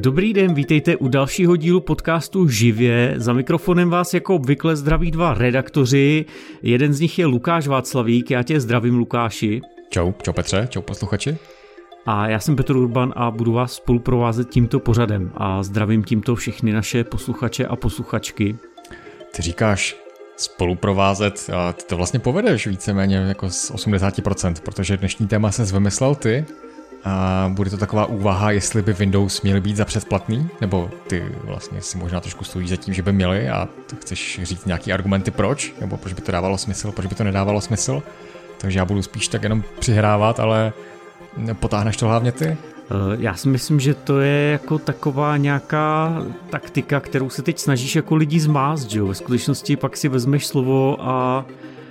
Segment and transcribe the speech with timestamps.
[0.00, 3.14] Dobrý den, vítejte u dalšího dílu podcastu Živě.
[3.16, 6.24] Za mikrofonem vás jako obvykle zdraví dva redaktoři.
[6.62, 9.60] Jeden z nich je Lukáš Václavík, já tě zdravím Lukáši.
[9.88, 11.36] Čau, čau Petře, čau posluchači.
[12.06, 16.72] A já jsem Petr Urban a budu vás spoluprovázet tímto pořadem a zdravím tímto všechny
[16.72, 18.56] naše posluchače a posluchačky.
[19.36, 19.96] Ty říkáš
[20.36, 26.14] spoluprovázet a ty to vlastně povedeš víceméně jako z 80%, protože dnešní téma se vymyslel
[26.14, 26.44] ty
[27.04, 31.80] a bude to taková úvaha, jestli by Windows měly být za předplatný, nebo ty vlastně
[31.80, 33.68] si možná trošku stojí za tím, že by měly a
[34.00, 37.60] chceš říct nějaký argumenty proč, nebo proč by to dávalo smysl, proč by to nedávalo
[37.60, 38.02] smysl.
[38.58, 40.72] Takže já budu spíš tak jenom přihrávat, ale
[41.60, 42.44] potáhneš to hlavně ty?
[42.90, 47.96] Eh, já si myslím, že to je jako taková nějaká taktika, kterou se teď snažíš
[47.96, 49.06] jako lidi zmást, že jo?
[49.06, 51.44] Ve skutečnosti pak si vezmeš slovo a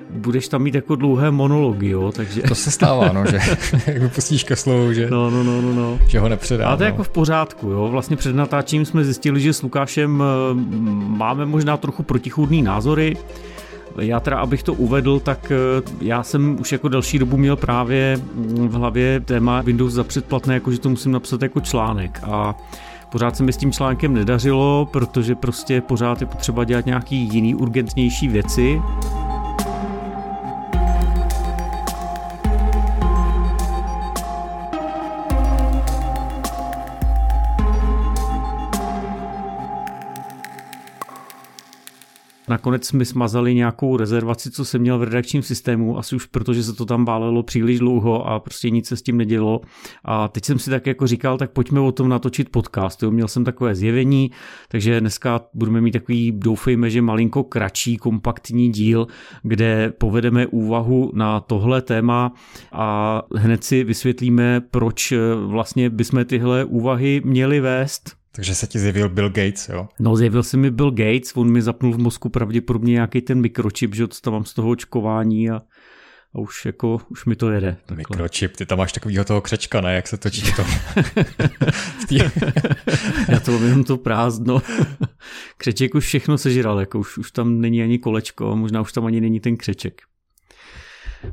[0.09, 2.41] budeš tam mít jako dlouhé monology, jo, takže...
[2.41, 3.39] To se stává, no, že
[3.87, 5.99] jak vypustíš ke slovu, že, no, no, no, no, no.
[6.07, 6.67] že ho nepředá.
[6.67, 6.93] Ale to je no.
[6.93, 10.53] jako v pořádku, jo, vlastně před natáčením jsme zjistili, že s Lukášem eh,
[11.17, 13.17] máme možná trochu protichůdný názory,
[13.97, 18.19] já teda, abych to uvedl, tak eh, já jsem už jako další dobu měl právě
[18.35, 22.55] v hlavě téma Windows za předplatné, jako že to musím napsat jako článek a
[23.11, 27.55] Pořád se mi s tím článkem nedařilo, protože prostě pořád je potřeba dělat nějaký jiný
[27.55, 28.81] urgentnější věci.
[42.49, 46.73] Nakonec jsme smazali nějakou rezervaci, co jsem měl v redakčním systému, asi už protože se
[46.73, 49.61] to tam válelo příliš dlouho a prostě nic se s tím nedělo.
[50.05, 53.03] A teď jsem si tak jako říkal, tak pojďme o tom natočit podcast.
[53.03, 54.31] Jo, měl jsem takové zjevení,
[54.67, 59.07] takže dneska budeme mít takový, doufejme, že malinko kratší, kompaktní díl,
[59.43, 62.33] kde povedeme úvahu na tohle téma
[62.71, 65.13] a hned si vysvětlíme, proč
[65.45, 68.18] vlastně bychom tyhle úvahy měli vést.
[68.31, 69.87] Takže se ti zjevil Bill Gates, jo?
[69.99, 73.95] No, zjevil se mi Bill Gates, on mi zapnul v mozku pravděpodobně nějaký ten mikročip,
[73.95, 75.55] že to mám z toho očkování a,
[76.35, 77.77] a už jako, už mi to jede.
[77.85, 77.95] Takhle.
[77.97, 79.95] Mikročip, ty tam máš takovýho toho křečka, ne?
[79.95, 80.63] Jak se točí to?
[83.29, 84.61] Já to mám jenom to prázdno.
[85.57, 89.21] Křeček už všechno sežral, jako už, už tam není ani kolečko, možná už tam ani
[89.21, 90.01] není ten křeček.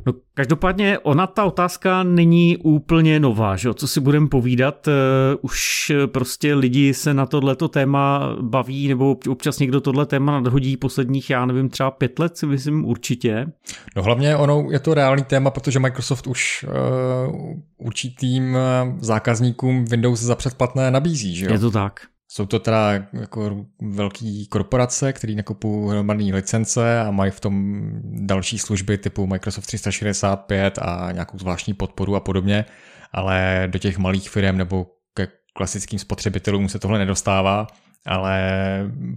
[0.07, 3.75] No, každopádně ona ta otázka není úplně nová, že?
[3.75, 4.89] co si budeme povídat.
[4.89, 4.95] Uh,
[5.43, 11.31] už prostě lidi se na tohleto téma baví, nebo občas někdo tohle téma nadhodí posledních,
[11.31, 13.47] já nevím, třeba pět let si myslím určitě.
[13.97, 16.67] No hlavně ono je to reálný téma, protože Microsoft už
[17.29, 17.35] uh,
[17.77, 18.59] určitým
[18.99, 21.53] zákazníkům Windows za předplatné nabízí, že jo?
[21.53, 22.01] Je to tak.
[22.37, 28.59] Jsou to teda jako velké korporace, které nakupují hromadné licence a mají v tom další
[28.59, 32.65] služby typu Microsoft 365 a nějakou zvláštní podporu a podobně,
[33.13, 37.67] ale do těch malých firm nebo ke klasickým spotřebitelům se tohle nedostává,
[38.07, 38.51] ale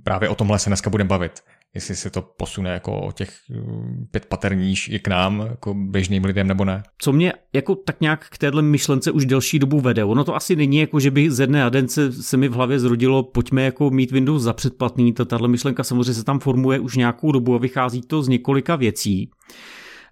[0.04, 1.44] právě o tomhle se dneska budeme bavit
[1.76, 6.26] jestli se to posune jako o těch mm, pět paterníž i k nám, jako běžným
[6.26, 6.84] lidem nebo ne.
[6.98, 10.04] Co mě jako tak nějak k téhle myšlence už delší dobu vede.
[10.04, 12.54] Ono to asi není jako, že by ze dne a den se, se mi v
[12.54, 15.14] hlavě zrodilo, pojďme jako mít Windows za předplatný.
[15.14, 19.30] Tahle myšlenka samozřejmě se tam formuje už nějakou dobu a vychází to z několika věcí.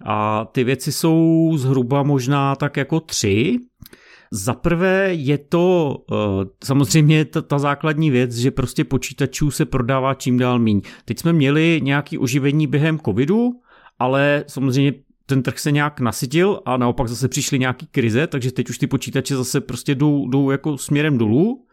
[0.06, 3.58] A ty věci jsou zhruba možná tak jako tři.
[4.32, 6.18] Za prvé je to uh,
[6.64, 10.82] samozřejmě ta, ta základní věc, že prostě počítačů se prodává čím dál míň.
[11.06, 13.52] Teď jsme měli nějaký oživení během covidu,
[14.00, 14.94] ale samozřejmě
[15.26, 18.88] ten trh se nějak nasytil a naopak zase přišly nějaký krize, takže teď už ty
[18.88, 21.68] počítače zase prostě jdou, jdou jako směrem dolů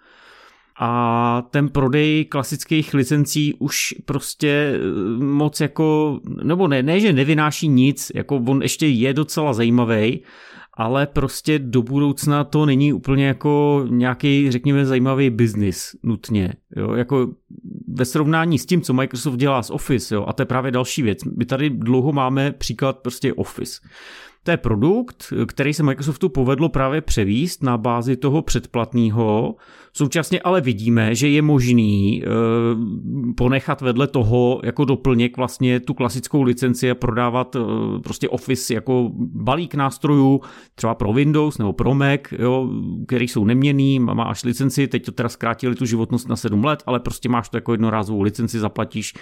[0.80, 4.78] a ten prodej klasických licencí už prostě eh,
[5.24, 10.22] moc jako, nebo ne, ne, že nevynáší nic, jako on ještě je docela zajímavý,
[10.76, 16.52] ale prostě do budoucna to není úplně jako nějaký, řekněme, zajímavý biznis nutně.
[16.76, 16.92] Jo?
[16.92, 17.28] Jako
[17.88, 20.24] ve srovnání s tím, co Microsoft dělá s Office, jo?
[20.28, 21.24] a to je právě další věc.
[21.24, 23.80] My tady dlouho máme příklad prostě Office.
[24.44, 29.56] To je produkt, který se Microsoftu povedlo právě převíst na bázi toho předplatného.
[29.92, 32.26] Současně ale vidíme, že je možný e,
[33.36, 37.58] ponechat vedle toho jako doplněk vlastně tu klasickou licenci a prodávat e,
[38.02, 40.40] prostě Office jako balík nástrojů,
[40.74, 42.70] třeba pro Windows nebo pro Mac, jo,
[43.06, 47.00] který jsou neměný, máš licenci, teď to teda zkrátili tu životnost na 7 let, ale
[47.00, 49.14] prostě máš to jako jednorázovou licenci, zaplatíš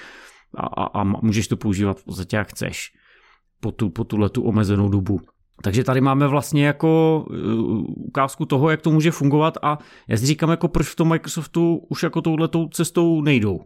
[0.56, 3.01] a, a, a můžeš to používat v podstatě jak chceš
[3.62, 5.20] po, tu, po tu omezenou dobu.
[5.62, 9.78] Takže tady máme vlastně jako uh, ukázku toho, jak to může fungovat a
[10.08, 13.60] já si říkám, jako proč v tom Microsoftu už jako touhletou cestou nejdou.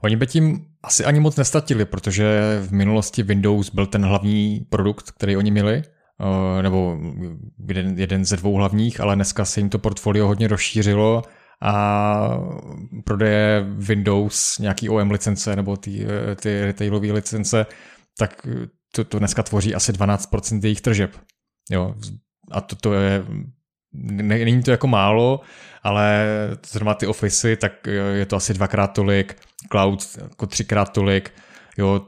[0.00, 5.10] Oni by tím asi ani moc nestatili, protože v minulosti Windows byl ten hlavní produkt,
[5.10, 5.82] který oni měli,
[6.20, 6.98] uh, nebo
[7.68, 11.22] jeden, jeden ze dvou hlavních, ale dneska se jim to portfolio hodně rozšířilo
[11.62, 12.38] a
[13.04, 16.06] prodeje Windows, nějaký OM licence nebo ty,
[16.36, 17.66] ty retailové licence,
[18.18, 18.46] tak
[18.92, 21.16] to, to dneska tvoří asi 12% jejich tržeb.
[21.70, 21.94] Jo,
[22.50, 23.24] a to, to je,
[23.92, 25.40] není to jako málo,
[25.82, 26.26] ale
[26.66, 29.36] zrovna ty ofisy, tak je to asi dvakrát tolik,
[29.70, 31.32] cloud jako třikrát tolik,
[31.78, 32.06] jo,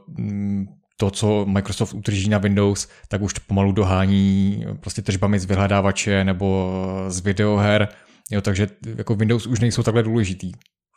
[0.97, 6.81] to, co Microsoft utrží na Windows, tak už pomalu dohání prostě tržbami z vyhledávače nebo
[7.07, 7.87] z videoher,
[8.31, 8.67] jo, takže
[8.97, 10.51] jako Windows už nejsou takhle důležitý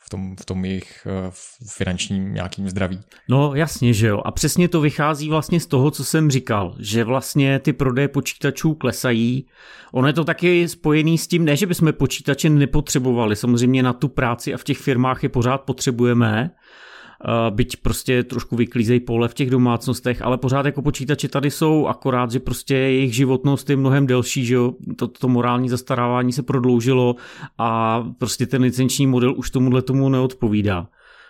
[0.09, 1.31] v tom, v tom jejich eh,
[1.77, 3.01] finančním nějakým zdraví.
[3.29, 4.23] No jasně, že jo.
[4.25, 8.75] A přesně to vychází vlastně z toho, co jsem říkal, že vlastně ty prodeje počítačů
[8.75, 9.47] klesají.
[9.93, 13.37] Ono je to taky spojený s tím, ne, že bychom počítače nepotřebovali.
[13.37, 16.51] Samozřejmě na tu práci a v těch firmách je pořád potřebujeme,
[17.51, 22.31] byť prostě trošku vyklízej pole v těch domácnostech, ale pořád jako počítače tady jsou, akorát,
[22.31, 27.17] že prostě jejich životnost je mnohem delší, že jo, to, to morální zastarávání se prodloužilo
[27.59, 30.87] a prostě ten licenční model už tomuhle tomu neodpovídá.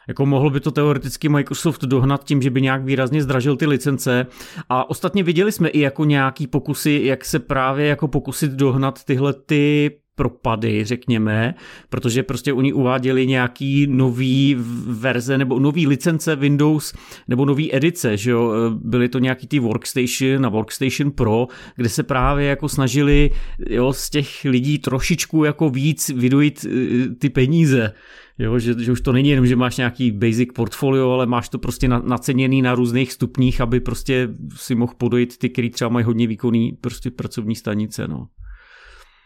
[0.09, 4.27] Jako mohl by to teoreticky Microsoft dohnat tím, že by nějak výrazně zdražil ty licence.
[4.69, 9.33] A ostatně viděli jsme i jako nějaký pokusy, jak se právě jako pokusit dohnat tyhle
[9.33, 11.55] ty propady, řekněme,
[11.89, 14.57] protože prostě oni uváděli nějaký nový
[14.87, 16.95] verze nebo nový licence Windows
[17.29, 22.03] nebo nový edice, že jo, byly to nějaký ty Workstation a Workstation Pro, kde se
[22.03, 23.31] právě jako snažili
[23.69, 27.93] jo, z těch lidí trošičku jako víc vydojit eh, ty peníze,
[28.41, 31.59] Jo, že, že už to není jenom, že máš nějaký basic portfolio, ale máš to
[31.59, 36.27] prostě naceněný na různých stupních, aby prostě si mohl podojit ty, který třeba mají hodně
[36.27, 38.09] výkonný prostě pracovní stanice.
[38.09, 38.29] No.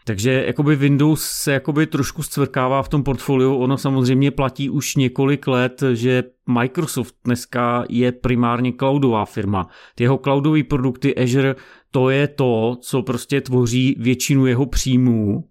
[0.05, 3.55] Takže jakoby Windows se jakoby trošku zcvrkává v tom portfoliu.
[3.55, 9.67] Ono samozřejmě platí už několik let, že Microsoft dneska je primárně cloudová firma.
[9.95, 11.55] Ty jeho cloudové produkty Azure,
[11.91, 15.43] to je to, co prostě tvoří většinu jeho příjmů.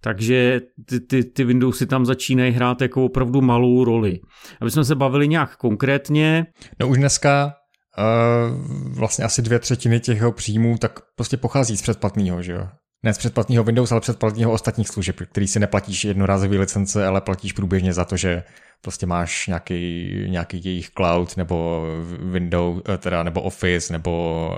[0.00, 4.20] Takže ty, ty, ty Windowsy tam začínají hrát jako opravdu malou roli.
[4.60, 6.46] Aby jsme se bavili nějak konkrétně.
[6.80, 7.52] No už dneska
[7.98, 12.68] uh, vlastně asi dvě třetiny těch jeho příjmů tak prostě pochází z předplatného, že jo?
[13.06, 17.52] Ne z předplatného Windows, ale předplatného ostatních služeb, který si neplatíš jednorázový licence, ale platíš
[17.52, 18.42] průběžně za to, že
[18.82, 21.84] prostě máš nějaký, nějaký jejich cloud nebo
[22.18, 24.50] Windows, eh, teda nebo Office nebo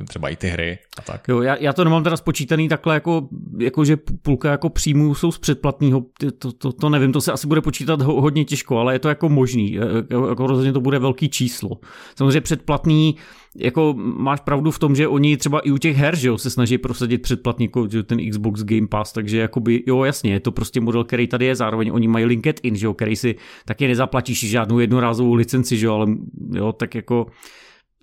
[0.00, 1.28] eh, třeba i ty hry a tak.
[1.28, 3.28] Jo, já, já to nemám teda spočítaný takhle jako,
[3.58, 6.04] jako že půlka jako příjmů jsou z předplatného,
[6.38, 9.08] to, to, to, nevím, to se asi bude počítat ho, hodně těžko, ale je to
[9.08, 9.82] jako možný, eh,
[10.30, 11.70] jako, rozhodně to bude velký číslo.
[12.16, 13.16] Samozřejmě předplatný
[13.56, 16.50] jako máš pravdu v tom, že oni třeba i u těch her, že jo, se
[16.50, 20.80] snaží prosadit předplatný jako, ten Xbox Game Pass, takže jakoby, jo jasně, je to prostě
[20.80, 24.78] model, který tady je, zároveň oni mají LinkedIn, že jo, který si taky nezaplatíš žádnou
[24.78, 26.06] jednorázovou licenci, že jo, ale
[26.54, 27.26] jo, tak jako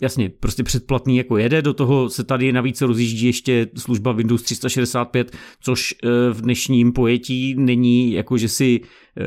[0.02, 5.36] jasně, prostě předplatný jako jede, do toho se tady navíc rozjíždí ještě služba Windows 365,
[5.62, 8.82] což eh, v dnešním pojetí není jako, že si
[9.18, 9.26] eh,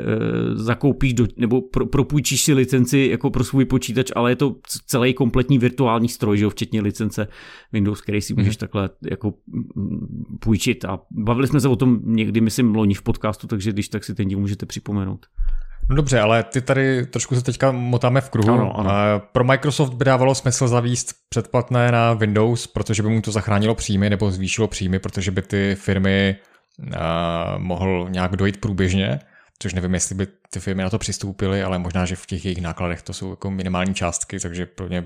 [0.55, 4.57] zakoupíš do, nebo pro, propůjčíš si licenci jako pro svůj počítač, ale je to
[4.87, 7.29] celý kompletní virtuální stroj, že jo, včetně licence
[7.73, 8.61] Windows, který si můžeš mm.
[8.61, 9.35] takhle jako
[10.41, 14.05] půjčit a bavili jsme se o tom někdy, myslím, loni v podcastu, takže když tak
[14.05, 15.27] si ten díl můžete připomenout.
[15.89, 18.53] No dobře, ale ty tady trošku se teďka motáme v kruhu.
[18.53, 18.91] Ano, ano.
[19.33, 24.11] Pro Microsoft by dávalo smysl zavíst předplatné na Windows, protože by mu to zachránilo příjmy
[24.11, 26.37] nebo zvýšilo příjmy, protože by ty firmy
[26.79, 26.95] uh,
[27.59, 29.19] mohl nějak dojít průběžně,
[29.59, 32.61] což nevím, jestli by ty firmy na to přistoupily, ale možná, že v těch jejich
[32.61, 35.05] nákladech to jsou jako minimální částky, takže pro ně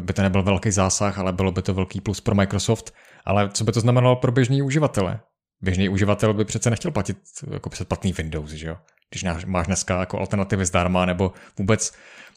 [0.00, 2.94] by to nebyl velký zásah, ale bylo by to velký plus pro Microsoft.
[3.24, 5.20] Ale co by to znamenalo pro běžný uživatele?
[5.62, 7.18] Běžný uživatel by přece nechtěl platit
[7.50, 8.76] jako předplatný Windows, že jo?
[9.10, 11.92] když máš dneska jako alternativy zdarma, nebo vůbec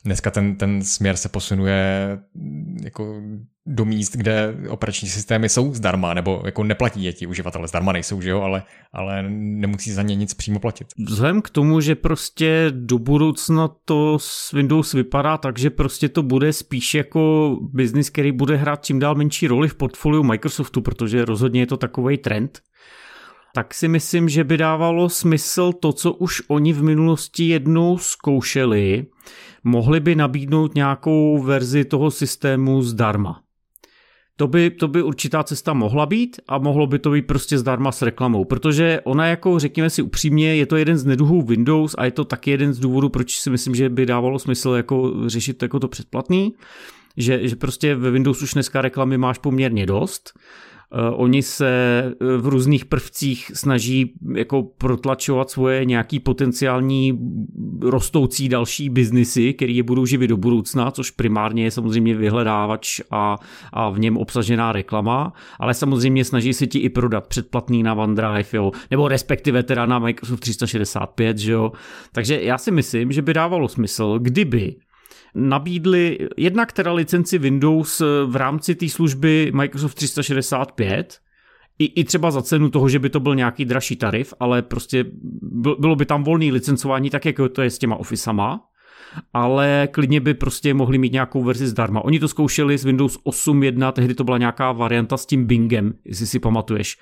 [0.05, 3.21] dneska ten, ten směr se posunuje mm, jako
[3.65, 8.21] do míst, kde operační systémy jsou zdarma, nebo jako neplatí je ti uživatelé, zdarma nejsou,
[8.21, 10.87] že jo, ale, ale nemusí za ně nic přímo platit.
[11.07, 16.23] Vzhledem k tomu, že prostě do budoucna to s Windows vypadá tak, že prostě to
[16.23, 21.25] bude spíš jako biznis, který bude hrát čím dál menší roli v portfoliu Microsoftu, protože
[21.25, 22.59] rozhodně je to takový trend,
[23.53, 29.05] tak si myslím, že by dávalo smysl to, co už oni v minulosti jednou zkoušeli,
[29.63, 33.41] mohli by nabídnout nějakou verzi toho systému zdarma.
[34.35, 37.91] To by, to by určitá cesta mohla být a mohlo by to být prostě zdarma
[37.91, 42.05] s reklamou, protože ona jako, řekněme si upřímně, je to jeden z neduhů Windows a
[42.05, 45.61] je to taky jeden z důvodů, proč si myslím, že by dávalo smysl jako řešit
[45.61, 46.53] jako to předplatný
[47.17, 50.39] že, že prostě ve Windows už dneska reklamy máš poměrně dost
[51.11, 57.19] oni se eh, v různých prvcích snaží jako protlačovat svoje nějaký potenciální
[57.81, 63.37] rostoucí další biznisy, které je budou živit do budoucna, což primárně je samozřejmě vyhledávač a,
[63.73, 68.49] a v něm obsažená reklama, ale samozřejmě snaží se ti i prodat předplatný na OneDrive,
[68.53, 71.71] jo, nebo respektive teda na Microsoft 365, že jo.
[72.11, 74.75] Takže já si myslím, že by dávalo smysl, kdyby
[75.35, 81.19] nabídli jednak teda licenci Windows eh, v rámci té služby Microsoft 365,
[81.79, 85.05] i, i třeba za cenu toho, že by to byl nějaký dražší tarif, ale prostě
[85.79, 88.61] bylo by tam volný licencování, tak jako to je s těma Officeama,
[89.33, 92.05] ale klidně by prostě mohli mít nějakou verzi zdarma.
[92.05, 96.27] Oni to zkoušeli s Windows 8.1, tehdy to byla nějaká varianta s tím Bingem, jestli
[96.27, 96.97] si pamatuješ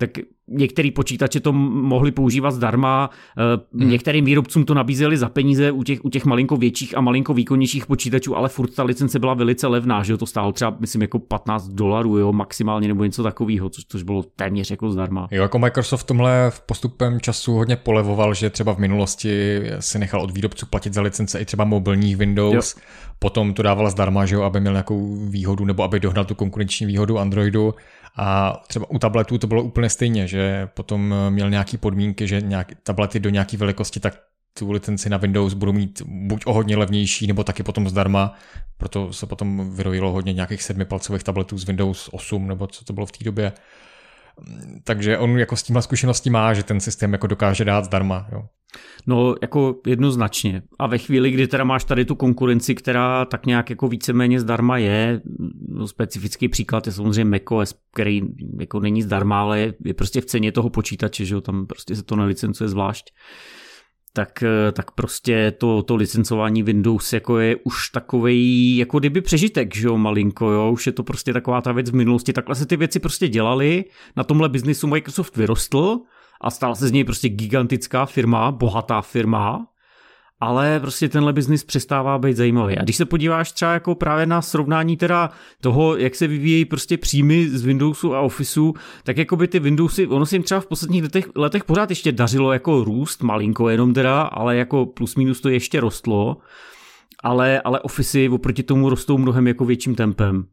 [0.00, 0.10] tak
[0.48, 3.90] některý počítače to mohli používat zdarma, hmm.
[3.90, 7.86] některým výrobcům to nabízeli za peníze u těch, u těch malinko větších a malinko výkonnějších
[7.86, 11.68] počítačů, ale furt ta licence byla velice levná, že to stálo třeba, myslím, jako 15
[11.68, 15.28] dolarů, jo, maximálně nebo něco takového, což, což bylo téměř jako zdarma.
[15.30, 20.22] Jo, jako Microsoft tomhle v postupem času hodně polevoval, že třeba v minulosti si nechal
[20.22, 22.82] od výrobců platit za licence i třeba mobilních Windows, jo.
[23.18, 26.86] potom to dával zdarma, že jo, aby měl nějakou výhodu nebo aby dohnal tu konkurenční
[26.86, 27.74] výhodu Androidu
[28.16, 32.74] a třeba u tabletů to bylo úplně stejně, že potom měl nějaký podmínky, že nějaký,
[32.82, 34.14] tablety do nějaké velikosti, tak
[34.58, 38.34] tu licenci na Windows budou mít buď o hodně levnější, nebo taky potom zdarma.
[38.76, 43.06] Proto se potom vyrojilo hodně nějakých sedmipalcových tabletů z Windows 8, nebo co to bylo
[43.06, 43.52] v té době.
[44.84, 48.26] Takže on jako s tímhle zkušeností má, že ten systém jako dokáže dát zdarma.
[48.32, 48.48] Jo.
[49.06, 50.62] No, jako jednoznačně.
[50.78, 54.78] A ve chvíli, kdy teda máš tady tu konkurenci, která tak nějak jako víceméně zdarma
[54.78, 55.20] je,
[55.68, 58.22] no, specifický příklad je samozřejmě macOS, který
[58.60, 62.02] jako není zdarma, ale je, prostě v ceně toho počítače, že jo, tam prostě se
[62.02, 63.10] to nelicencuje zvlášť.
[64.12, 69.86] Tak, tak prostě to, to licencování Windows jako je už takový jako kdyby přežitek, že
[69.86, 72.76] jo, malinko, jo, už je to prostě taková ta věc v minulosti, takhle se ty
[72.76, 73.84] věci prostě dělaly,
[74.16, 75.98] na tomhle biznisu Microsoft vyrostl,
[76.40, 79.66] a stala se z něj prostě gigantická firma, bohatá firma,
[80.40, 82.78] ale prostě tenhle biznis přestává být zajímavý.
[82.78, 85.30] A když se podíváš třeba jako právě na srovnání teda
[85.60, 90.06] toho, jak se vyvíjejí prostě příjmy z Windowsu a Officeu, tak jako by ty Windowsy,
[90.06, 93.94] ono se jim třeba v posledních letech, letech pořád ještě dařilo jako růst, malinko jenom
[93.94, 96.36] teda, ale jako plus minus to ještě rostlo,
[97.22, 100.44] ale, ale Office oproti tomu rostou mnohem jako větším tempem.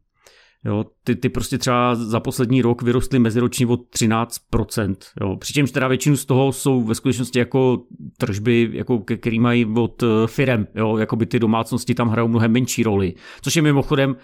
[0.64, 4.96] Jo, ty, ty prostě třeba za poslední rok vyrostly meziročně o 13%.
[5.20, 5.36] Jo.
[5.36, 7.82] Přičemž teda většinu z toho jsou ve skutečnosti jako
[8.16, 10.66] tržby, jako, který mají od eh, firem.
[10.74, 13.14] Jo, jako by ty domácnosti tam hrajou mnohem menší roli.
[13.42, 14.16] Což je mimochodem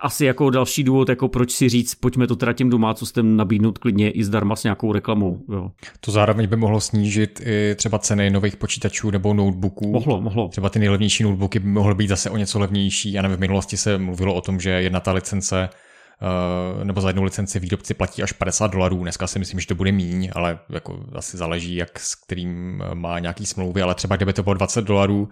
[0.00, 4.10] asi jako další důvod, jako proč si říct, pojďme to teda těm domácnostem nabídnout klidně
[4.10, 5.40] i zdarma s nějakou reklamou.
[5.52, 5.70] Jo.
[6.00, 9.92] To zároveň by mohlo snížit i třeba ceny nových počítačů nebo notebooků.
[9.92, 10.48] Mohlo, mohlo.
[10.48, 13.12] Třeba ty nejlevnější notebooky by mohly být zase o něco levnější.
[13.12, 17.08] Já nevím, v minulosti se mluvilo o tom, že jedna ta licence eh, nebo za
[17.08, 19.02] jednu licenci výrobci platí až 50 dolarů.
[19.02, 23.18] Dneska si myslím, že to bude míň, ale jako asi záleží, jak s kterým má
[23.18, 25.28] nějaký smlouvy, ale třeba kdyby to bylo 20 dolarů,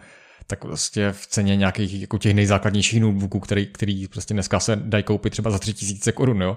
[0.47, 5.05] tak prostě v ceně nějakých jako těch nejzákladnějších notebooků, který, který prostě dneska se dají
[5.05, 6.57] koupit třeba za 3000 korun, jo.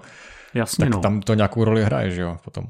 [0.54, 1.00] Jasně, tak no.
[1.00, 2.66] tam to nějakou roli hraje, že jo, potom.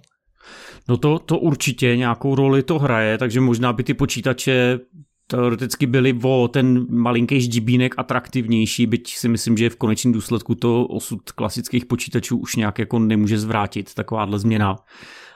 [0.88, 4.78] No to, to určitě nějakou roli to hraje, takže možná by ty počítače
[5.26, 10.86] teoreticky byly o ten malinký ždibínek atraktivnější, byť si myslím, že v konečném důsledku to
[10.86, 14.76] osud klasických počítačů už nějak jako nemůže zvrátit, takováhle změna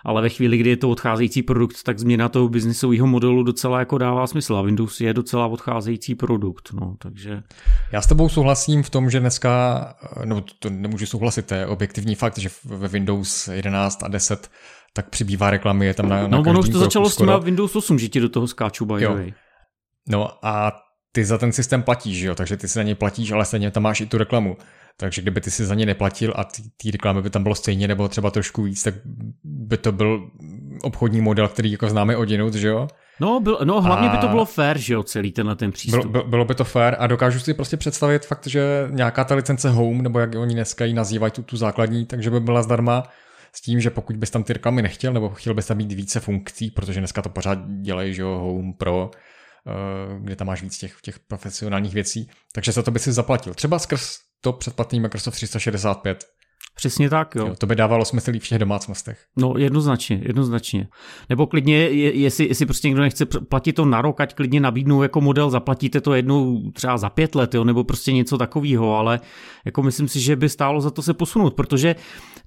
[0.05, 3.99] ale ve chvíli, kdy je to odcházející produkt, tak změna toho biznisového modelu docela jako
[3.99, 7.43] dává smysl a Windows je docela odcházející produkt, no, takže...
[7.93, 12.15] Já s tebou souhlasím v tom, že dneska, no to nemůžu souhlasit, to je objektivní
[12.15, 14.51] fakt, že ve Windows 11 a 10
[14.93, 17.77] tak přibývá reklamy, je tam na, na No ono už to začalo s tím Windows
[17.77, 19.19] 8, že ti do toho skáču by jo.
[20.09, 20.73] No a
[21.13, 23.83] ty za ten systém platíš, jo, takže ty si na něj platíš, ale stejně tam
[23.83, 24.57] máš i tu reklamu.
[24.97, 26.45] Takže kdyby ty si za ně neplatil a
[26.77, 28.95] ty reklamy by tam bylo stejně nebo třeba trošku víc, tak
[29.45, 30.31] by to byl
[30.83, 32.89] obchodní model, který jako známe odinut, že jo?
[33.21, 34.13] No, byl, no hlavně a...
[34.13, 36.07] by to bylo fair, že jo, celý tenhle ten přístup.
[36.07, 39.71] Bylo, bylo by to fair a dokážu si prostě představit fakt, že nějaká ta licence
[39.71, 43.03] Home, nebo jak oni dneska ji nazývají, tu, tu základní, takže by byla zdarma
[43.53, 46.21] s tím, že pokud bys tam ty reklamy nechtěl, nebo chtěl bys tam mít více
[46.21, 49.11] funkcí, protože dneska to pořád dělají, že jo, Home Pro,
[50.19, 53.55] kde tam máš víc těch, těch profesionálních věcí, takže za to by si zaplatil.
[53.55, 56.25] Třeba skrz to předplatný Microsoft 365.
[56.75, 57.47] Přesně tak, jo.
[57.47, 57.55] jo.
[57.59, 59.25] To by dávalo smysl i v těch domácnostech.
[59.37, 60.89] No, jednoznačně, jednoznačně.
[61.29, 65.21] Nebo klidně, jestli, jestli prostě někdo nechce platit to na rok, ať klidně nabídnou jako
[65.21, 69.21] model, zaplatíte to jednou třeba za pět let, jo, nebo prostě něco takového, ale
[69.65, 71.97] jako myslím si, že by stálo za to se posunout, protože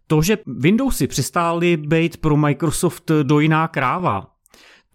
[0.08, 4.33] to, že Windowsy přestály být pro Microsoft dojná kráva,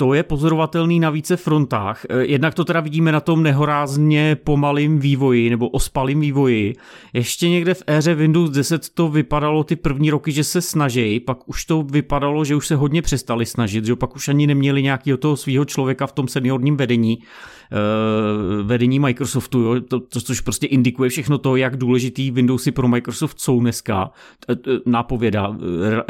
[0.01, 2.07] to je pozorovatelný na více frontách.
[2.09, 6.75] Eh, jednak to teda vidíme na tom nehorázně pomalým vývoji nebo ospalým vývoji.
[7.13, 11.49] Ještě někde v éře Windows 10 to vypadalo ty první roky, že se snaží, pak
[11.49, 15.19] už to vypadalo, že už se hodně přestali snažit, že pak už ani neměli nějakého
[15.19, 17.19] toho svého člověka v tom seniorním vedení,
[18.63, 23.41] vedení Microsoftu, jo, to, to, což prostě indikuje všechno to, jak důležitý Windowsy pro Microsoft
[23.41, 24.11] jsou dneska.
[24.87, 25.57] Nápověda,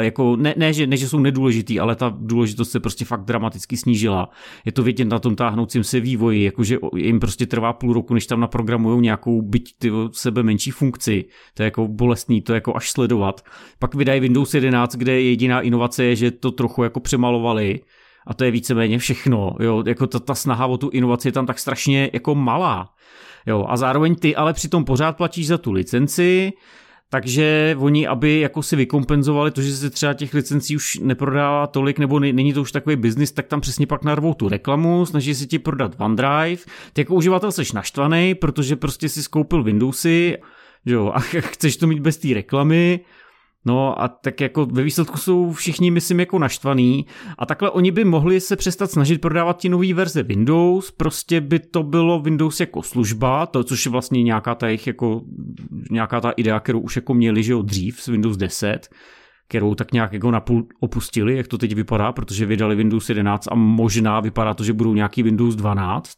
[0.01, 3.77] jako ne, ne, že, ne, že jsou nedůležitý, ale ta důležitost se prostě fakt dramaticky
[3.77, 4.31] snížila.
[4.65, 8.27] Je to vidět na tom táhnoucím se vývoji, jakože jim prostě trvá půl roku, než
[8.27, 11.25] tam naprogramují nějakou byť ty sebe menší funkci.
[11.55, 13.45] To je jako bolestný, to je jako až sledovat.
[13.79, 17.81] Pak vydají Windows 11, kde jediná inovace je, že to trochu jako přemalovali,
[18.29, 19.57] a to je víceméně všechno.
[19.61, 22.89] Jo, jako ta, ta snaha o tu inovaci je tam tak strašně jako malá.
[23.47, 26.53] Jo, a zároveň ty ale přitom pořád platíš za tu licenci,
[27.11, 31.99] takže oni, aby jako si vykompenzovali to, že se třeba těch licencí už neprodává tolik,
[31.99, 35.47] nebo není to už takový biznis, tak tam přesně pak narvou tu reklamu, snaží se
[35.47, 36.63] ti prodat OneDrive.
[36.93, 40.37] Ty jako uživatel seš naštvaný, protože prostě si skoupil Windowsy,
[40.87, 43.01] jo, a chceš to mít bez té reklamy,
[43.67, 47.07] No a tak jako ve výsledku jsou všichni, myslím, jako naštvaný
[47.39, 51.59] a takhle oni by mohli se přestat snažit prodávat ti nové verze Windows, prostě by
[51.59, 55.21] to bylo Windows jako služba, to, což je vlastně nějaká ta jejich jako,
[55.91, 58.89] nějaká ta idea, kterou už jako měli, že jo, dřív s Windows 10,
[59.49, 63.55] kterou tak nějak jako napůl opustili, jak to teď vypadá, protože vydali Windows 11 a
[63.55, 66.13] možná vypadá to, že budou nějaký Windows 12.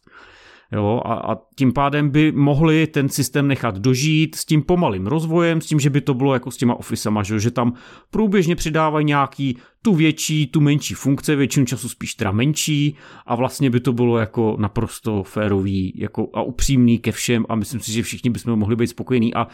[0.71, 5.61] Jo, a, a tím pádem by mohli ten systém nechat dožít s tím pomalým rozvojem,
[5.61, 7.73] s tím, že by to bylo jako s těma ofisama, že, že tam
[8.11, 13.69] průběžně přidávají nějaký tu větší, tu menší funkce, většinu času spíš teda menší a vlastně
[13.69, 18.03] by to bylo jako naprosto férový jako a upřímný ke všem a myslím si, že
[18.03, 19.47] všichni bychom mohli být spokojení a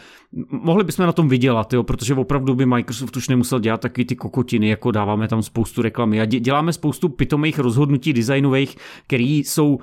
[0.50, 4.16] mohli bychom na tom vydělat, jo, protože opravdu by Microsoft už nemusel dělat taky ty
[4.16, 6.20] kokotiny, jako dáváme tam spoustu reklamy.
[6.20, 9.78] A děláme spoustu pitomých rozhodnutí designových, které jsou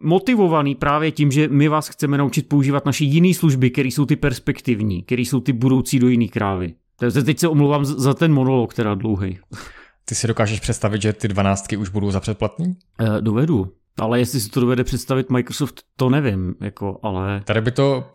[0.00, 4.16] motivovaný právě tím, že my vás chceme naučit používat naše jiné služby, které jsou ty
[4.16, 6.74] perspektivní, které jsou ty budoucí do jiný krávy.
[6.96, 9.38] Takže teď se omlouvám za ten monolog, teda dlouhý.
[10.04, 12.76] Ty si dokážeš představit, že ty dvanáctky už budou za předplatný?
[13.00, 13.72] E, dovedu.
[13.98, 17.42] Ale jestli si to dovede představit Microsoft, to nevím, jako, ale...
[17.44, 18.12] Tady by to,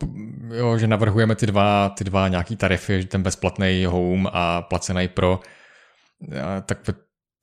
[0.57, 5.39] jo, že navrhujeme ty dva, ty dva nějaký tarify, ten bezplatný Home a placený Pro,
[6.65, 6.80] tak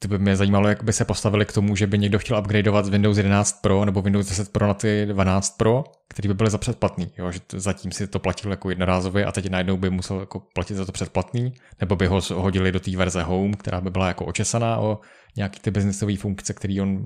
[0.02, 2.84] ty by mě zajímalo, jak by se postavili k tomu, že by někdo chtěl upgradeovat
[2.84, 6.50] z Windows 11 Pro nebo Windows 10 Pro na ty 12 Pro, který by byly
[6.50, 7.32] za předplatný, jo?
[7.32, 10.84] že zatím si to platil jako jednorázově a teď najednou by musel jako platit za
[10.84, 14.78] to předplatný, nebo by ho hodili do té verze Home, která by byla jako očesaná
[14.78, 14.98] o
[15.36, 17.04] nějaký ty biznesové funkce, který on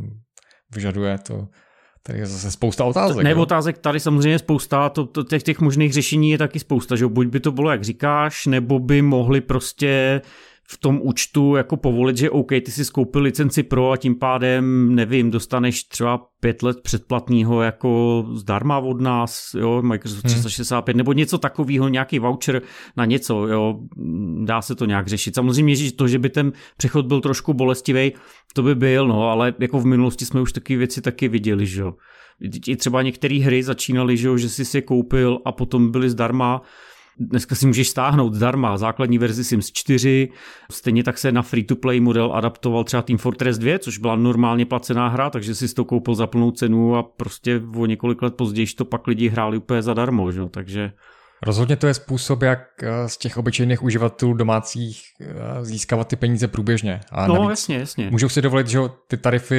[0.74, 1.48] vyžaduje, to,
[2.02, 3.24] Tady je zase spousta otázek.
[3.24, 7.06] Ne, otázek tady samozřejmě spousta, to, to, těch, těch možných řešení je taky spousta, že
[7.06, 10.20] buď by to bylo, jak říkáš, nebo by mohli prostě
[10.68, 14.94] v tom účtu jako povolit, že OK, ty si skoupil licenci pro a tím pádem,
[14.94, 20.98] nevím, dostaneš třeba pět let předplatného jako zdarma od nás, jo, Microsoft 365, hmm.
[20.98, 22.62] nebo něco takového, nějaký voucher
[22.96, 23.81] na něco, jo,
[24.44, 25.35] dá se to nějak řešit.
[25.35, 28.12] Samozřejmě, že to, že by ten přechod byl trošku bolestivý,
[28.55, 31.81] to by byl, no, ale jako v minulosti jsme už takové věci taky viděli, že
[31.81, 31.94] jo.
[32.66, 36.11] I třeba některé hry začínaly, že, jo, že jsi si je koupil a potom byly
[36.11, 36.62] zdarma,
[37.18, 40.29] Dneska si můžeš stáhnout zdarma základní verzi Sims 4,
[40.70, 45.09] stejně tak se na free-to-play model adaptoval třeba Team Fortress 2, což byla normálně placená
[45.09, 48.85] hra, takže si to koupil za plnou cenu a prostě o několik let později to
[48.85, 50.40] pak lidi hráli úplně zadarmo, že?
[50.50, 50.92] takže...
[51.42, 56.48] Rozhodně to je způsob, jak eh, z těch obyčejných uživatelů domácích eh, získávat ty peníze
[56.48, 57.00] průběžně.
[57.11, 58.11] A no, jasně, jasně.
[58.11, 59.55] Můžou si dovolit, že ty tarify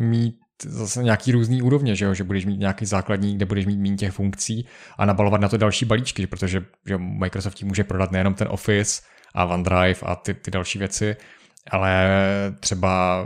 [0.00, 2.14] mít zase nějaký různý úrovně, že, jo?
[2.14, 4.66] že budeš mít nějaký základní, kde budeš mít méně těch funkcí
[4.98, 9.02] a nabalovat na to další balíčky, protože že Microsoft ti může prodat nejenom ten Office
[9.34, 11.16] a OneDrive a ty, ty další věci,
[11.70, 12.10] ale
[12.60, 13.24] třeba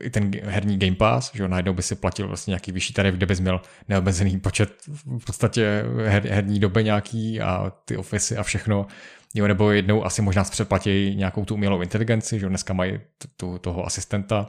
[0.00, 3.14] i ten herní Game Pass, že jo, najednou by si platil vlastně nějaký vyšší tarif,
[3.14, 4.72] kde bys měl neomezený počet
[5.18, 8.86] v podstatě her, herní doby nějaký a ty Office a všechno,
[9.34, 13.28] jo, nebo jednou asi možná zpřeplatí nějakou tu umělou inteligenci, že jo, dneska mají t-
[13.36, 14.48] t- toho asistenta,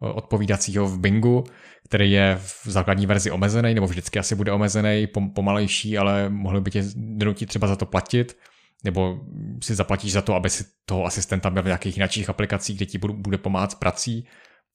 [0.00, 1.44] odpovídacího v Bingu,
[1.84, 6.70] který je v základní verzi omezený, nebo vždycky asi bude omezený, pomalejší, ale mohli by
[6.70, 8.36] tě donutit třeba za to platit,
[8.84, 9.20] nebo
[9.62, 12.98] si zaplatíš za to, aby si toho asistenta byl v nějakých jiných aplikacích, kde ti
[12.98, 14.26] bude pomáhat s prací.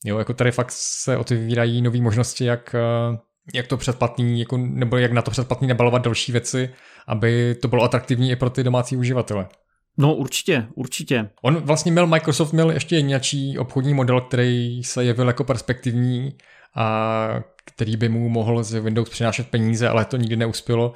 [0.06, 3.18] Jo, jako tady fakt se otevírají nové možnosti, jak, eh,
[3.54, 6.70] jak to předplatný, jako, nebo jak na to předplatný nabalovat další věci,
[7.08, 9.48] aby to bylo atraktivní i pro ty domácí uživatele.
[9.98, 11.30] No určitě, určitě.
[11.42, 16.38] On vlastně měl, Microsoft měl ještě nějaký obchodní model, který se jevil jako perspektivní
[16.76, 17.28] a
[17.66, 20.94] který by mu mohl z Windows přinášet peníze, ale to nikdy neuspělo.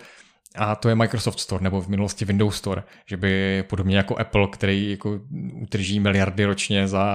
[0.55, 4.47] a to je Microsoft Store nebo v minulosti Windows Store, že by podobně jako Apple,
[4.51, 5.19] který jako
[5.62, 7.05] utrží miliardy ročně za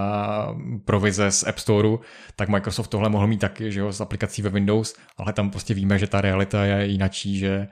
[0.85, 2.01] provize z App Storeu,
[2.37, 5.75] tak Microsoft tohle mohl mít taky, že jo, s aplikací ve Windows, ale tam prostě
[5.75, 7.69] víme, že ta realita je jinačí, že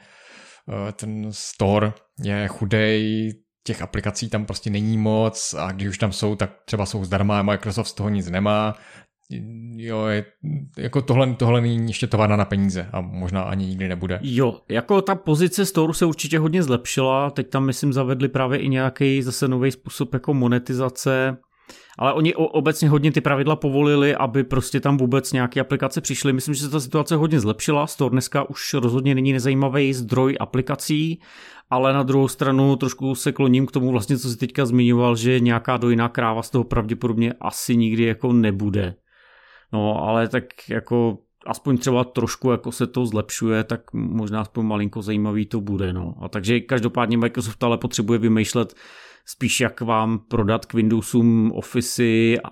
[0.89, 3.33] eh, ten store je chudej,
[3.65, 7.39] těch aplikací tam prostě není moc a když už tam jsou, tak třeba jsou zdarma
[7.39, 8.75] a Microsoft z toho nic nemá,
[9.77, 10.25] jo, je,
[10.79, 14.19] jako tohle, tohle není ještě továrna na peníze a možná ani nikdy nebude.
[14.23, 18.69] Jo, jako ta pozice Store se určitě hodně zlepšila, teď tam myslím zavedli právě i
[18.69, 21.37] nějaký zase nový způsob jako monetizace,
[21.99, 26.33] ale oni obecně hodně ty pravidla povolili, aby prostě tam vůbec nějaké aplikace přišly.
[26.33, 27.87] Myslím, že se ta situace hodně zlepšila.
[27.87, 31.21] Store dneska už rozhodně není nezajímavý zdroj aplikací,
[31.73, 35.41] ale na druhou stranu trošku se kloním k tomu vlastně, co si teďka zmiňoval, že
[35.41, 38.95] nějaká dojná kráva z toho pravděpodobně asi nikdy jako nebude.
[39.73, 45.03] No, ale tak jako aspoň třeba trošku jako se to zlepšuje, tak možná aspoň malinko
[45.03, 45.93] zajímavý to bude.
[45.93, 46.15] No.
[46.23, 48.75] A takže každopádně Microsoft ale potřebuje vymýšlet
[49.25, 52.03] spíš jak vám prodat k Windowsům Office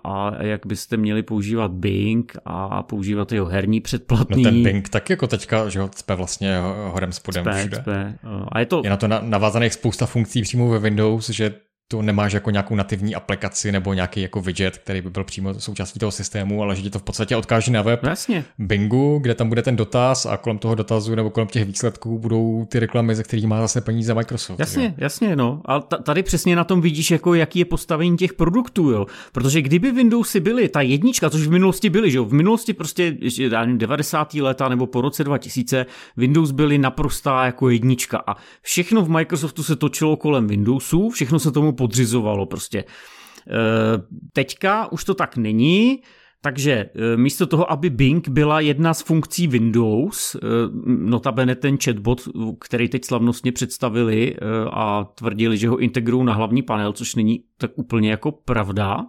[0.05, 4.43] a jak byste měli používat Bing a používat jeho herní předplatný.
[4.43, 7.77] No ten Bing tak jako teďka, že ho cpe vlastně horem spodem cpe, všude.
[7.77, 8.19] Cpe.
[8.49, 8.81] A je, to...
[8.85, 11.55] je na to navázaných spousta funkcí přímo ve Windows, že
[11.91, 15.99] to nemáš jako nějakou nativní aplikaci nebo nějaký jako widget, který by byl přímo součástí
[15.99, 18.45] toho systému, ale že ti to v podstatě odkáže na web Jasně.
[18.59, 22.67] Bingu, kde tam bude ten dotaz a kolem toho dotazu nebo kolem těch výsledků budou
[22.69, 24.61] ty reklamy, ze kterých má zase peníze Microsoft.
[24.61, 24.93] Jasně, jo.
[24.97, 25.63] jasně, no.
[25.65, 29.07] A tady přesně na tom vidíš, jako jaký je postavení těch produktů, jo.
[29.33, 33.17] Protože kdyby Windowsy byly ta jednička, což v minulosti byly, že jo, v minulosti prostě
[33.77, 34.35] 90.
[34.35, 39.77] leta nebo po roce 2000 Windows byly naprostá jako jednička a všechno v Microsoftu se
[39.77, 42.79] točilo kolem Windowsů, všechno se tomu podřizovalo prostě.
[42.79, 42.85] E,
[44.33, 46.03] teďka už to tak není,
[46.43, 50.39] takže e, místo toho, aby Bing byla jedna z funkcí Windows, e,
[50.87, 52.29] notabene ten chatbot,
[52.61, 54.37] který teď slavnostně představili
[54.73, 59.07] a tvrdili, že ho integrují na hlavní panel, což není tak úplně jako pravda,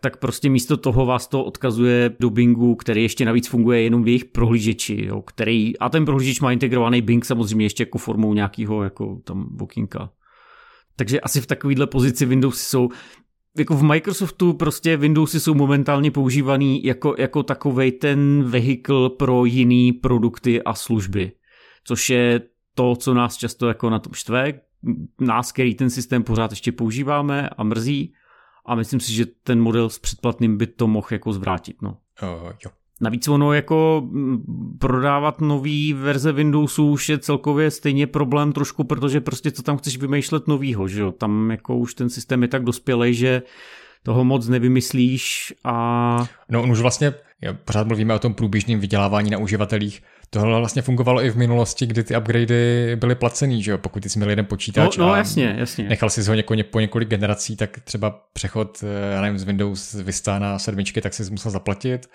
[0.00, 4.08] tak prostě místo toho vás to odkazuje do Bingu, který ještě navíc funguje jenom v
[4.08, 8.82] jejich prohlížeči, jo, který, a ten prohlížeč má integrovaný Bing samozřejmě ještě jako formou nějakého
[8.82, 10.10] jako tam bokinka.
[10.96, 12.88] Takže asi v takovéhle pozici Windowsy jsou
[13.58, 19.92] jako v Microsoftu prostě Windowsy jsou momentálně používaný jako, jako takovej ten vehikl pro jiný
[19.92, 21.32] produkty a služby,
[21.84, 22.40] což je
[22.74, 24.60] to, co nás často jako na tom štve,
[25.20, 28.14] nás, který ten systém pořád ještě používáme a mrzí
[28.66, 31.82] a myslím si, že ten model s předplatným by to mohl jako zvrátit.
[31.82, 31.96] No.
[32.22, 32.70] Uh, jo.
[33.00, 39.20] Navíc ono jako mm, prodávat nový verze Windowsu už je celkově stejně problém trošku, protože
[39.20, 41.12] prostě co tam chceš vymýšlet novýho, že jo?
[41.12, 43.42] Tam jako už ten systém je tak dospělej, že
[44.02, 46.26] toho moc nevymyslíš a...
[46.48, 47.14] No on už vlastně,
[47.64, 52.04] pořád mluvíme o tom průběžném vydělávání na uživatelích, Tohle vlastně fungovalo i v minulosti, kdy
[52.04, 53.78] ty upgradey byly placený, že jo?
[53.78, 55.88] Pokud jsi měl jeden počítač no, no, jasně, jasně.
[55.88, 59.94] nechal si ho něko, po několik generací, tak třeba přechod, eh, já nevím, z Windows
[59.94, 62.06] Vista na sedmičky, tak si musel zaplatit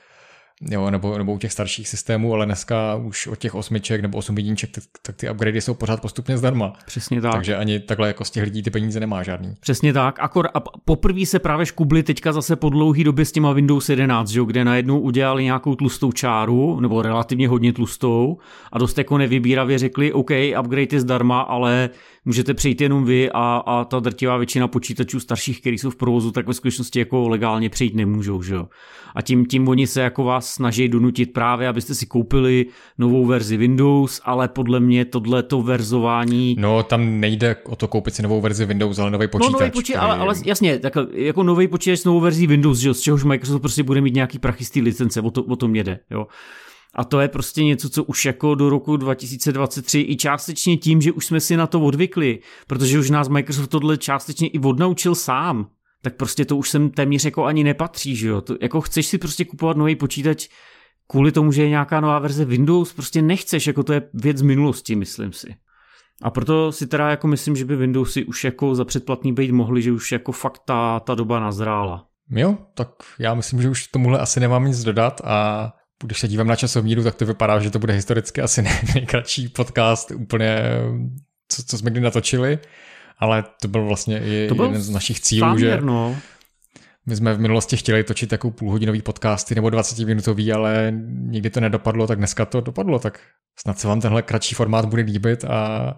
[0.69, 4.38] jo, nebo, nebo u těch starších systémů, ale dneska už od těch osmiček nebo osm
[4.38, 6.74] jedniček, tak, tak ty upgradey jsou pořád postupně zdarma.
[6.86, 7.32] Přesně tak.
[7.32, 9.56] Takže ani takhle jako z těch lidí ty peníze nemá žádný.
[9.60, 10.19] Přesně tak.
[10.19, 14.30] Akor, a poprvé se právě škubli teďka zase po dlouhý době s těma Windows 11,
[14.30, 18.38] že, kde najednou udělali nějakou tlustou čáru, nebo relativně hodně tlustou,
[18.71, 21.89] a dost jako nevybíravě řekli, OK, upgrade je zdarma, ale
[22.26, 26.32] můžete přejít jenom vy a, a ta drtivá většina počítačů starších, který jsou v provozu,
[26.32, 28.41] tak ve skutečnosti jako legálně přejít nemůžou.
[28.41, 28.56] Že?
[29.15, 32.65] A tím, tím oni se jako vás snaží donutit právě, abyste si koupili
[32.97, 36.56] novou verzi Windows, ale podle mě tohleto verzování...
[36.60, 39.54] No, tam nejde o to koupit si novou verzi Windows, ale nový počítač.
[39.54, 40.12] No, nový počítač, který...
[40.12, 42.93] ale, ale, jasně, tak jako nový počítač s novou verzí Windows, že?
[42.93, 46.00] z čehož Microsoft prostě bude mít nějaký prachistý licence, o, to, o tom jede.
[46.12, 46.28] Jo.
[46.95, 51.12] A to je prostě něco, co už jako do roku 2023 i částečně tím, že
[51.12, 55.67] už jsme si na to odvykli, protože už nás Microsoft tohle částečně i odnaučil sám,
[56.02, 58.42] tak prostě to už sem téměř jako ani nepatří, že jo.
[58.42, 60.48] To, jako chceš si prostě kupovat nový počítač
[61.08, 64.42] kvůli tomu, že je nějaká nová verze Windows, prostě nechceš, jako to je věc z
[64.42, 65.56] minulosti, myslím si.
[66.22, 69.82] A proto si teda jako myslím, že by Windowsy už jako za předplatný být mohly,
[69.82, 72.08] že už jako fakt ta, ta doba nazrála.
[72.30, 75.70] Jo, tak já myslím, že už tomuhle asi nemám nic dodat a
[76.04, 78.62] když se dívám na časomíru, tak to vypadá, že to bude historicky asi
[78.96, 80.62] nejkratší podcast úplně,
[81.48, 82.60] co, co jsme kdy natočili,
[83.22, 86.16] ale to byl vlastně i to byl jeden z našich cílů, záměr, že no.
[87.06, 91.60] my jsme v minulosti chtěli točit takovou půlhodinový podcasty nebo 20 minutový, ale nikdy to
[91.60, 93.20] nedopadlo, tak dneska to dopadlo, tak
[93.60, 95.94] snad se vám tenhle kratší formát bude líbit a,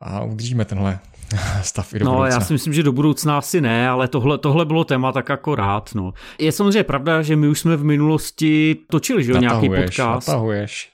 [0.00, 0.98] a udržíme tenhle
[1.62, 2.34] stav i do No, budoucna.
[2.34, 5.90] já si myslím, že do budoucna asi ne, ale tohle, tohle bylo téma tak akorát.
[5.94, 6.12] No.
[6.38, 10.28] Je samozřejmě pravda, že my už jsme v minulosti točili že, nějaký podcast.
[10.28, 10.90] Natahuješ.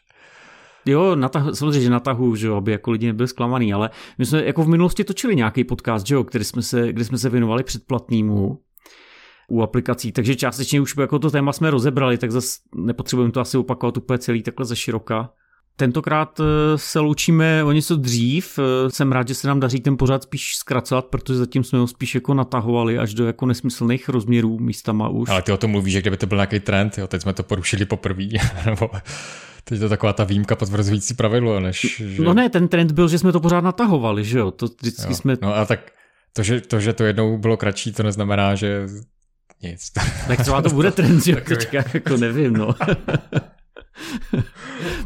[0.87, 4.45] Jo, natah, samozřejmě, že natahu, že jo, aby jako lidi nebyli zklamaný, ale my jsme
[4.45, 7.63] jako v minulosti točili nějaký podcast, že jo, který jsme se, kde jsme se věnovali
[7.63, 8.59] předplatnému
[9.49, 13.59] u aplikací, takže částečně už jako to téma jsme rozebrali, tak zase nepotřebujeme to asi
[13.59, 15.31] opakovat úplně celý takhle ze široka.
[15.79, 18.59] Tentokrát eh, se loučíme o něco dřív.
[18.59, 21.87] Eh, jsem rád, že se nám daří ten pořád spíš zkracovat, protože zatím jsme ho
[21.87, 25.29] spíš jako natahovali až do jako nesmyslných rozměrů místama už.
[25.29, 27.43] Ale ty o tom mluvíš, že kdyby to byl nějaký trend, jo, teď jsme to
[27.43, 28.25] porušili poprvé,
[29.69, 31.97] teď to taková ta výjimka potvrzující pravidlo, než...
[31.99, 32.23] Že...
[32.23, 35.17] No ne, ten trend byl, že jsme to pořád natahovali, že jo, to vždycky jo.
[35.17, 35.37] jsme...
[35.43, 35.93] No a tak
[36.33, 38.87] to že, to, že to jednou bylo kratší, to neznamená, že
[39.63, 39.93] nic.
[40.29, 42.75] Tak třeba to bude trend, jo, teďka jako nevím, no.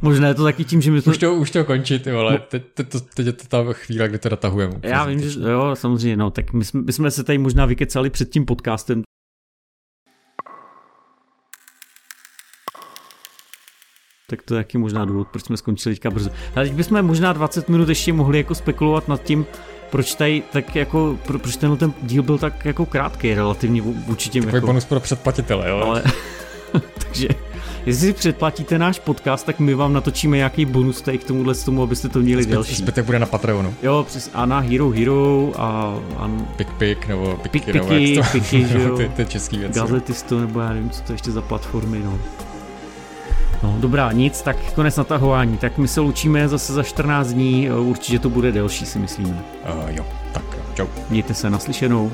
[0.03, 1.11] Možná je to taky tím, že my to...
[1.11, 2.39] Už to, už to končí, ty vole.
[2.49, 4.75] Teď, teď, teď je to ta chvíle, kdy to datahujeme.
[4.83, 8.11] Já vím, že jo, samozřejmě, no, tak my jsme, my jsme se tady možná vykecali
[8.11, 9.03] před tím podcastem,
[14.31, 16.31] tak to je taky možná důvod, proč jsme skončili teďka brzo.
[16.57, 19.47] Ale teď bychom možná 20 minut ještě mohli jako spekulovat nad tím,
[19.91, 24.31] proč tady tak jako, pro, proč ten, ten díl byl tak jako krátký relativně vůči
[24.31, 24.67] těm Takový jako...
[24.67, 25.77] bonus pro předplatitele, jo?
[25.77, 26.03] Ale,
[26.99, 27.29] takže
[27.87, 31.65] Jestli si předplatíte náš podcast, tak my vám natočíme nějaký bonus tady k tomuhle z
[31.65, 32.75] tomu, abyste to měli Zbyt, delší.
[32.75, 33.75] Zbytek bude na Patreonu.
[33.83, 35.99] Jo, přes a na Hero Hero a...
[36.17, 38.97] a Pik Pik nebo Piky, Pik, nebo piky, to, piky, že jo.
[38.97, 39.81] ty, ty český věci.
[39.81, 42.19] Gazetisto, nebo já nevím, co to ještě za platformy, no.
[43.63, 45.59] No dobrá, nic, tak konec natahování.
[45.59, 49.45] Tak my se loučíme zase za 14 dní, určitě to bude delší, si myslíme.
[49.75, 50.43] Uh, jo, tak
[50.75, 50.87] čau.
[51.11, 52.13] Mějte se naslyšenou.